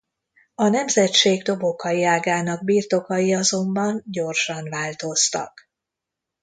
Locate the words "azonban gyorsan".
3.33-4.69